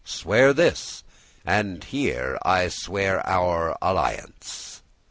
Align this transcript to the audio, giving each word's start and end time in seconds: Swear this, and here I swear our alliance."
Swear 0.03 0.51
this, 0.51 1.03
and 1.45 1.83
here 1.83 2.39
I 2.41 2.69
swear 2.69 3.23
our 3.29 3.77
alliance." 3.83 4.81